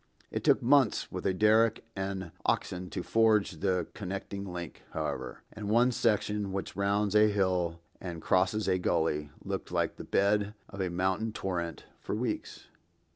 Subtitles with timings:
[0.31, 5.69] It took months with a derrick and oxen to forge the connecting link, however; and
[5.69, 10.81] one section, which rounds a hill and crosses a gully, looked like the bed of
[10.81, 12.65] a mountain torrent for weeks.